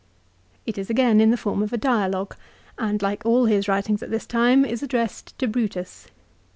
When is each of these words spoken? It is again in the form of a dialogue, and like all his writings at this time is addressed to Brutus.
It 0.65 0.79
is 0.79 0.89
again 0.89 1.21
in 1.21 1.29
the 1.29 1.37
form 1.37 1.61
of 1.61 1.71
a 1.71 1.77
dialogue, 1.77 2.35
and 2.75 3.03
like 3.03 3.23
all 3.23 3.45
his 3.45 3.67
writings 3.67 4.01
at 4.01 4.09
this 4.09 4.25
time 4.25 4.65
is 4.65 4.81
addressed 4.81 5.37
to 5.37 5.47
Brutus. 5.47 6.07